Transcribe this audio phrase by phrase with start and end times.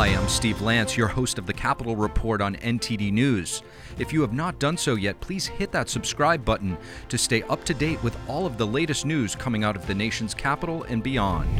[0.00, 3.62] Hi, I'm Steve Lance, your host of the Capitol Report on NTD News.
[3.98, 6.78] If you have not done so yet, please hit that subscribe button
[7.10, 9.94] to stay up to date with all of the latest news coming out of the
[9.94, 11.50] nation's capital and beyond.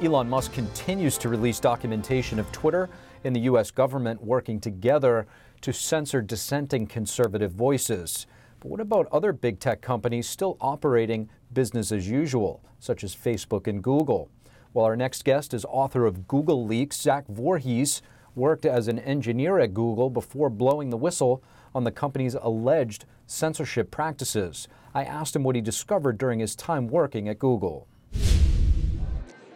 [0.00, 2.88] Elon Musk continues to release documentation of Twitter
[3.24, 3.70] and the U.S.
[3.70, 5.26] government working together
[5.60, 8.26] to censor dissenting conservative voices.
[8.60, 13.66] But what about other big tech companies still operating business as usual, such as Facebook
[13.66, 14.30] and Google?
[14.74, 17.00] Well, our next guest is author of Google Leaks.
[17.00, 18.00] Zach Vorhies,
[18.34, 23.92] worked as an engineer at Google before blowing the whistle on the company's alleged censorship
[23.92, 24.66] practices.
[24.92, 27.86] I asked him what he discovered during his time working at Google.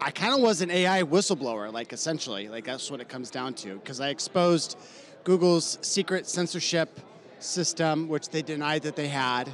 [0.01, 3.55] I kind of was an AI whistleblower, like essentially, like that's what it comes down
[3.55, 4.79] to, because I exposed
[5.25, 7.01] Google's secret censorship
[7.41, 9.51] system, which they denied that they had,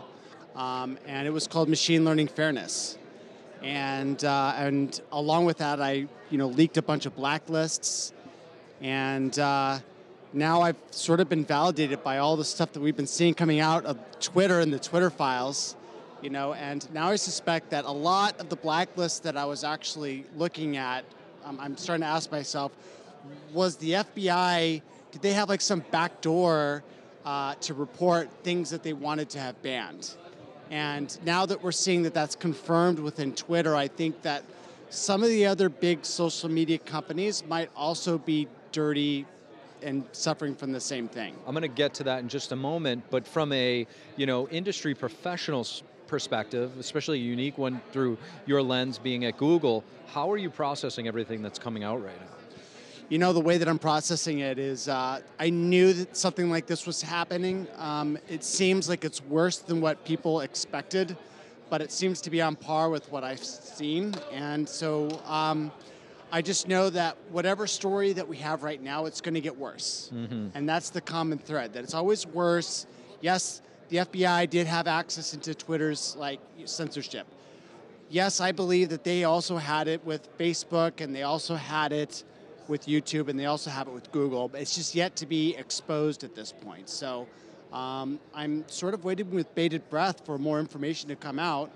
[0.54, 2.98] um, and it was called machine learning fairness.
[3.64, 8.12] And uh, and along with that, I you know leaked a bunch of blacklists,
[8.80, 9.78] and uh,
[10.32, 13.60] now I've sort of been validated by all the stuff that we've been seeing coming
[13.60, 15.76] out of Twitter and the Twitter files
[16.24, 19.62] you know, and now I suspect that a lot of the blacklists that I was
[19.62, 21.04] actually looking at,
[21.44, 22.72] um, I'm starting to ask myself,
[23.52, 24.80] was the FBI,
[25.12, 26.82] did they have like some backdoor
[27.26, 30.16] uh, to report things that they wanted to have banned?
[30.70, 34.44] And now that we're seeing that that's confirmed within Twitter, I think that
[34.90, 39.26] some of the other big social media companies might also be dirty
[39.82, 41.34] and suffering from the same thing.
[41.46, 44.48] I'm going to get to that in just a moment, but from a, you know,
[44.48, 50.36] industry professionals perspective, especially a unique one through your lens being at Google, how are
[50.36, 52.26] you processing everything that's coming out right now?
[53.10, 56.66] You know, the way that I'm processing it is uh, I knew that something like
[56.66, 57.66] this was happening.
[57.76, 61.14] Um, it seems like it's worse than what people expected,
[61.68, 64.14] but it seems to be on par with what I've seen.
[64.32, 65.70] And so um,
[66.32, 69.56] I just know that whatever story that we have right now, it's going to get
[69.56, 70.10] worse.
[70.14, 70.48] Mm-hmm.
[70.54, 72.86] And that's the common thread, that it's always worse.
[73.20, 77.26] Yes, the FBI did have access into Twitter's like censorship.
[78.08, 82.24] Yes, I believe that they also had it with Facebook and they also had it
[82.68, 85.54] with YouTube and they also have it with Google, but it's just yet to be
[85.56, 86.88] exposed at this point.
[86.88, 87.26] So
[87.72, 91.70] um, I'm sort of waiting with bated breath for more information to come out.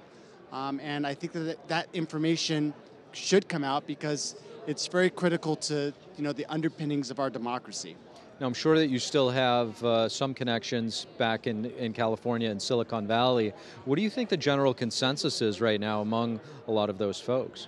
[0.53, 2.73] Um, and I think that that information
[3.13, 7.97] should come out because it's very critical to you know the underpinnings of our democracy.
[8.41, 12.63] Now, I'm sure that you still have uh, some connections back in, in California and
[12.63, 13.53] Silicon Valley.
[13.85, 16.39] What do you think the general consensus is right now among
[16.69, 17.67] a lot of those folks?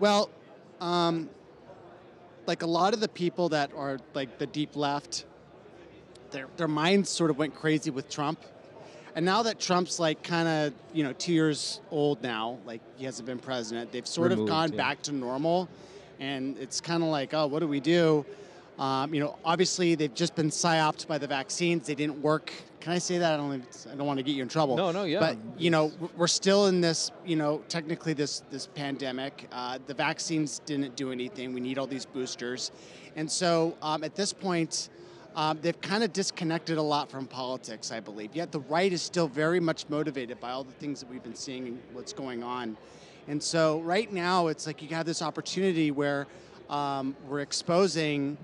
[0.00, 0.28] Well,
[0.80, 1.30] um,
[2.46, 5.24] like a lot of the people that are like the deep left,
[6.30, 8.40] their, their minds sort of went crazy with Trump.
[9.14, 13.04] And now that Trump's like kind of, you know, two years old now, like he
[13.04, 14.76] hasn't been president, they've sort Removed, of gone yeah.
[14.76, 15.68] back to normal.
[16.18, 18.24] And it's kind of like, oh, what do we do?
[18.78, 21.86] Um, you know, obviously they've just been psyoped by the vaccines.
[21.86, 22.52] They didn't work.
[22.80, 23.32] Can I say that?
[23.32, 23.88] I don't.
[23.90, 24.76] I don't want to get you in trouble.
[24.76, 25.20] No, no, yeah.
[25.20, 27.12] But you know, we're still in this.
[27.24, 29.48] You know, technically this this pandemic.
[29.52, 31.54] Uh, the vaccines didn't do anything.
[31.54, 32.72] We need all these boosters,
[33.16, 34.90] and so um, at this point.
[35.36, 38.36] Um, they've kind of disconnected a lot from politics, I believe.
[38.36, 41.34] Yet the right is still very much motivated by all the things that we've been
[41.34, 42.76] seeing and what's going on.
[43.26, 46.28] And so right now, it's like you have this opportunity where
[46.70, 48.36] um, we're exposing.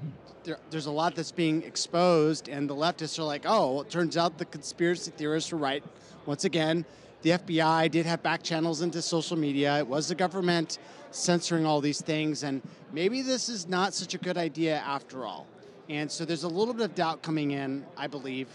[0.45, 3.91] There, there's a lot that's being exposed, and the leftists are like, "Oh, well, it
[3.91, 5.83] turns out the conspiracy theorists were right."
[6.27, 6.85] Once again,
[7.23, 9.79] the FBI did have back channels into social media.
[9.79, 10.79] It was the government
[11.11, 15.47] censoring all these things, and maybe this is not such a good idea after all.
[15.89, 18.49] And so there's a little bit of doubt coming in, I believe,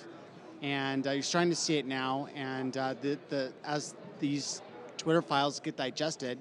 [0.62, 2.30] and uh, you're starting to see it now.
[2.34, 4.62] And uh, the, the as these
[4.98, 6.40] Twitter files get digested,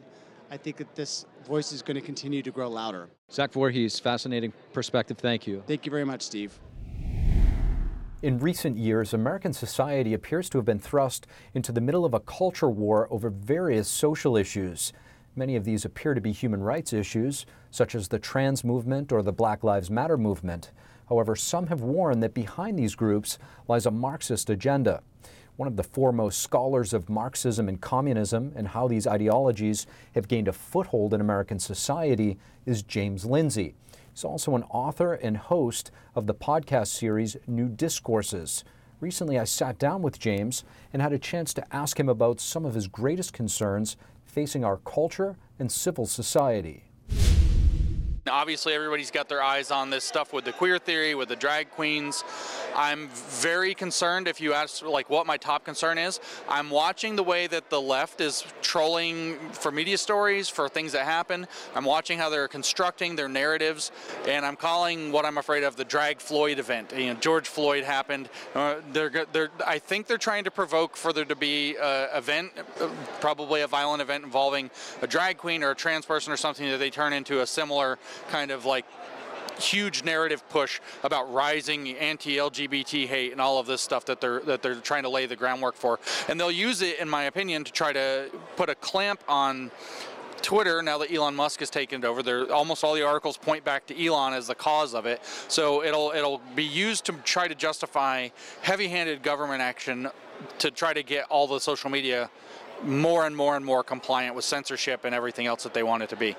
[0.51, 3.09] I think that this voice is going to continue to grow louder.
[3.31, 5.19] Zach Vorhies, fascinating perspective.
[5.19, 5.63] Thank you.
[5.67, 6.59] Thank you very much, Steve.
[8.23, 12.21] In recent years, American society appears to have been thrust into the middle of a
[12.21, 14.93] culture war over various social issues.
[15.37, 19.23] Many of these appear to be human rights issues, such as the trans movement or
[19.23, 20.71] the Black Lives Matter movement.
[21.09, 23.39] However, some have warned that behind these groups
[23.69, 25.03] lies a Marxist agenda
[25.57, 30.49] one of the foremost scholars of Marxism and communism and how these ideologies have gained
[30.49, 33.75] a foothold in American society, is James Lindsay.
[34.13, 38.65] He's also an author and host of the podcast series New Discourses.
[39.01, 42.65] Recently, I sat down with James and had a chance to ask him about some
[42.65, 46.85] of his greatest concerns facing our culture and civil society.
[48.27, 51.71] Obviously, everybody's got their eyes on this stuff with the queer theory, with the drag
[51.71, 52.25] queens,
[52.75, 54.29] I'm very concerned.
[54.29, 57.81] If you ask like what my top concern is, I'm watching the way that the
[57.81, 61.47] left is trolling for media stories for things that happen.
[61.75, 63.93] I'm watching how they're constructing their narratives,
[64.27, 66.93] and I'm calling what I'm afraid of the drag Floyd event.
[66.97, 68.29] You know, George Floyd happened.
[68.55, 72.53] Uh, they're, they're, I think they're trying to provoke for there to be an event,
[72.81, 72.89] uh,
[73.21, 74.71] probably a violent event involving
[75.03, 77.99] a drag queen or a trans person or something that they turn into a similar
[78.31, 78.85] kind of like
[79.59, 84.63] huge narrative push about rising anti-LGBT hate and all of this stuff that they're that
[84.63, 85.99] they're trying to lay the groundwork for,
[86.29, 89.71] and they'll use it, in my opinion, to try to put a clamp on.
[90.43, 93.87] Twitter, now that Elon Musk has taken it over, almost all the articles point back
[93.87, 95.25] to Elon as the cause of it.
[95.49, 98.29] So it'll it'll be used to try to justify
[98.61, 100.11] heavy-handed government action
[100.59, 102.29] to try to get all the social media
[102.83, 106.11] more and more and more compliant with censorship and everything else that they want it
[106.11, 106.37] to be.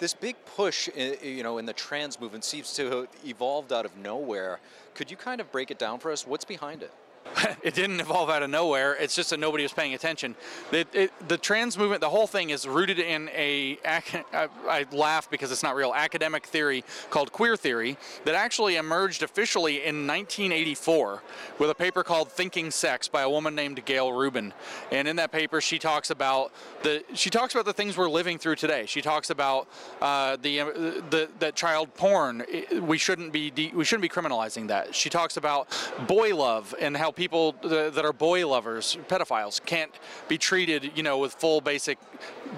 [0.00, 0.88] This big push,
[1.22, 4.58] you know, in the trans movement seems to have evolved out of nowhere.
[4.94, 6.26] Could you kind of break it down for us?
[6.26, 6.90] What's behind it?
[7.62, 8.94] it didn't evolve out of nowhere.
[8.94, 10.34] It's just that nobody was paying attention.
[10.72, 15.52] It, it, the trans movement, the whole thing is rooted in a, I, laugh because
[15.52, 21.22] it's not real, academic theory called queer theory that actually emerged officially in 1984
[21.58, 24.52] with a paper called Thinking Sex by a woman named Gayle Rubin.
[24.90, 26.52] And in that paper, she talks about
[26.82, 28.86] the she talks about the things we're living through today.
[28.86, 29.68] She talks about
[30.00, 30.66] uh, the, uh,
[31.10, 32.44] the that child porn.
[32.80, 34.94] We shouldn't be de- we shouldn't be criminalizing that.
[34.94, 35.68] She talks about
[36.06, 39.92] boy love and how people that are boy lovers, pedophiles, can't
[40.28, 41.98] be treated, you know, with full basic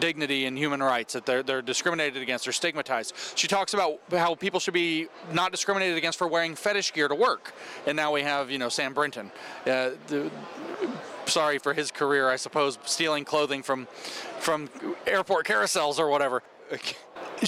[0.01, 1.15] dignity and human rights.
[1.15, 3.15] That they're they're discriminated against, or stigmatized.
[3.35, 7.15] She talks about how people should be not discriminated against for wearing fetish gear to
[7.15, 7.53] work.
[7.87, 9.31] And now we have, you know, Sam Brinton.
[9.67, 10.31] Uh, the,
[11.27, 13.87] sorry for his career, I suppose, stealing clothing from
[14.39, 14.69] from
[15.07, 16.43] airport carousels or whatever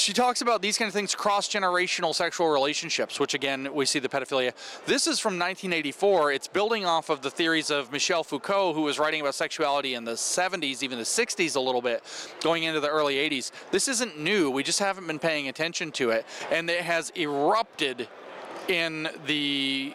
[0.00, 3.99] she talks about these kind of things cross generational sexual relationships, which again, we see
[3.99, 4.52] the pedophilia.
[4.87, 6.32] This is from 1984.
[6.32, 10.05] It's building off of the theories of Michel Foucault, who was writing about sexuality in
[10.05, 12.02] the 70s, even the 60s a little bit,
[12.41, 13.50] going into the early 80s.
[13.70, 14.50] This isn't new.
[14.50, 16.26] We just haven't been paying attention to it.
[16.50, 18.08] And it has erupted
[18.69, 19.94] in the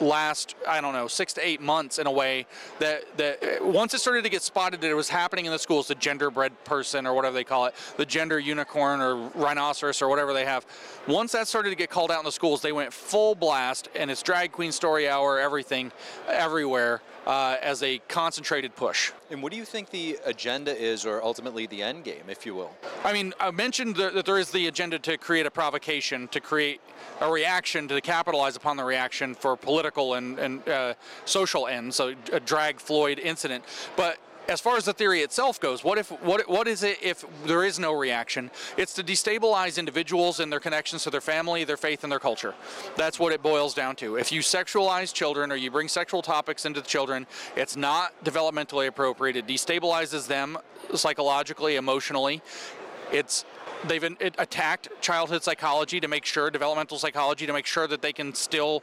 [0.00, 2.46] last I don't know six to eight months in a way
[2.78, 5.88] that that once it started to get spotted that it was happening in the schools,
[5.88, 10.32] the genderbread person or whatever they call it, the gender unicorn or rhinoceros or whatever
[10.32, 10.66] they have.
[11.06, 14.10] Once that started to get called out in the schools, they went full blast, and
[14.10, 15.92] it's drag queen story hour, everything,
[16.28, 17.00] everywhere.
[17.26, 19.12] Uh, as a concentrated push.
[19.30, 22.54] And what do you think the agenda is, or ultimately the end game, if you
[22.54, 22.70] will?
[23.04, 26.80] I mean, I mentioned that there is the agenda to create a provocation, to create
[27.20, 32.14] a reaction, to capitalize upon the reaction for political and, and uh, social ends, so
[32.32, 33.64] a drag Floyd incident.
[33.96, 34.18] But
[34.48, 37.64] as far as the theory itself goes, what if what what is it if there
[37.64, 38.50] is no reaction?
[38.78, 42.54] It's to destabilize individuals and their connections to their family, their faith, and their culture.
[42.96, 44.16] That's what it boils down to.
[44.16, 48.86] If you sexualize children or you bring sexual topics into the children, it's not developmentally
[48.86, 49.36] appropriate.
[49.36, 50.56] It destabilizes them
[50.94, 52.40] psychologically, emotionally.
[53.12, 53.44] It's
[53.84, 54.04] they've
[54.38, 58.82] attacked childhood psychology to make sure developmental psychology to make sure that they can still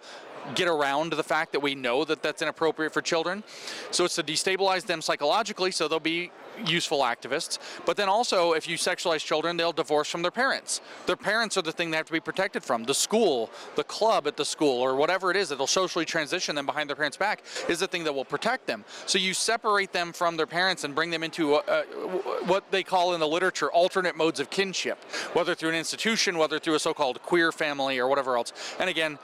[0.53, 3.44] get around the fact that we know that that's inappropriate for children.
[3.92, 6.31] So it's to destabilize them psychologically so they'll be
[6.65, 7.59] useful activists.
[7.86, 10.81] But then also, if you sexualize children, they'll divorce from their parents.
[11.06, 12.83] Their parents are the thing they have to be protected from.
[12.83, 16.65] The school, the club at the school, or whatever it is that'll socially transition them
[16.65, 18.86] behind their parents' back is the thing that will protect them.
[19.06, 22.45] So you separate them from their parents and bring them into uh, uh, a, a,
[22.45, 26.59] what they call in the literature alternate modes of kinship, whether through an institution, whether
[26.59, 28.54] through a so called queer family, or whatever else.
[28.80, 29.18] And again,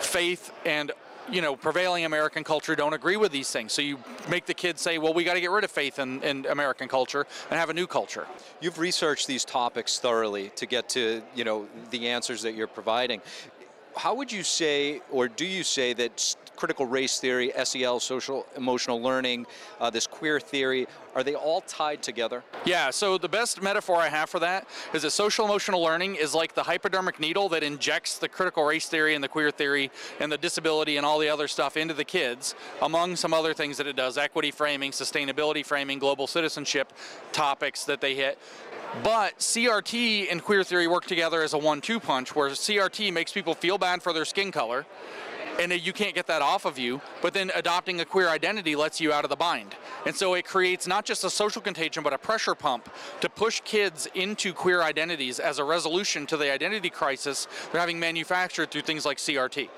[0.00, 0.92] faith and
[1.30, 3.72] you know, prevailing American culture don't agree with these things.
[3.72, 3.98] So you
[4.28, 6.88] make the kids say, well, we got to get rid of faith in, in, American
[6.88, 8.26] culture and have a new culture.
[8.60, 13.20] You've researched these topics thoroughly to get to, you know, the answers that you're providing.
[13.96, 19.00] How would you say, or do you say that critical race theory, SEL, social emotional
[19.00, 19.46] learning,
[19.80, 22.42] uh, this queer theory, are they all tied together?
[22.64, 26.34] Yeah, so the best metaphor I have for that is that social emotional learning is
[26.34, 30.30] like the hypodermic needle that injects the critical race theory and the queer theory and
[30.30, 33.86] the disability and all the other stuff into the kids, among some other things that
[33.86, 36.92] it does equity framing, sustainability framing, global citizenship
[37.32, 38.38] topics that they hit.
[39.02, 43.32] But CRT and queer theory work together as a one two punch, where CRT makes
[43.32, 44.86] people feel bad for their skin color
[45.58, 47.00] and you can't get that off of you.
[47.22, 49.74] But then adopting a queer identity lets you out of the bind.
[50.04, 52.88] And so it creates not just a social contagion, but a pressure pump
[53.20, 57.98] to push kids into queer identities as a resolution to the identity crisis they're having
[57.98, 59.68] manufactured through things like CRT.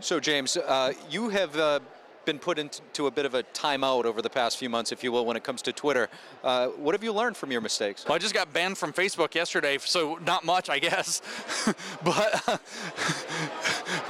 [0.00, 1.80] So, James, uh, you have uh,
[2.24, 5.12] been put into a bit of a timeout over the past few months, if you
[5.12, 6.08] will, when it comes to Twitter.
[6.42, 8.04] Uh, what have you learned from your mistakes?
[8.06, 11.22] Well, I just got banned from Facebook yesterday, so not much, I guess.
[12.04, 12.42] but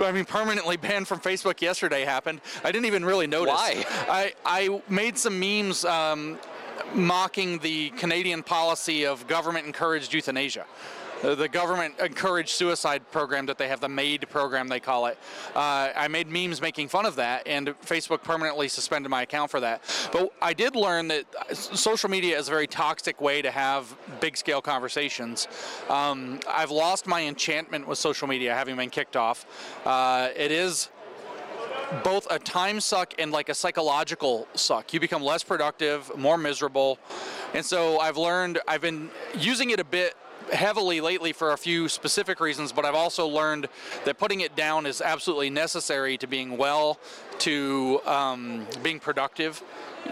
[0.00, 2.40] I mean, permanently banned from Facebook yesterday happened.
[2.62, 3.54] I didn't even really notice.
[3.54, 3.84] Why?
[4.08, 6.38] I, I made some memes um,
[6.94, 10.66] mocking the Canadian policy of government encouraged euthanasia.
[11.24, 15.16] The government encouraged suicide program that they have, the MAID program they call it.
[15.54, 19.58] Uh, I made memes making fun of that, and Facebook permanently suspended my account for
[19.60, 19.82] that.
[20.12, 24.36] But I did learn that social media is a very toxic way to have big
[24.36, 25.48] scale conversations.
[25.88, 29.46] Um, I've lost my enchantment with social media, having been kicked off.
[29.86, 30.90] Uh, it is
[32.02, 34.92] both a time suck and like a psychological suck.
[34.92, 36.98] You become less productive, more miserable.
[37.54, 40.16] And so I've learned, I've been using it a bit
[40.54, 43.68] heavily lately for a few specific reasons, but I've also learned
[44.04, 46.98] that putting it down is absolutely necessary to being well,
[47.40, 49.62] to um, being productive.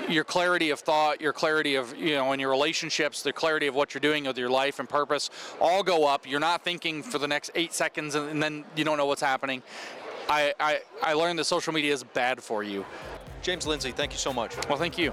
[0.08, 3.74] Your clarity of thought, your clarity of, you know, in your relationships, the clarity of
[3.74, 5.30] what you're doing with your life and purpose
[5.60, 6.28] all go up.
[6.28, 9.22] You're not thinking for the next eight seconds and, and then you don't know what's
[9.22, 9.62] happening.
[10.28, 12.84] I, I, I learned that social media is bad for you.
[13.42, 14.56] James Lindsay, thank you so much.
[14.68, 15.12] Well, thank you.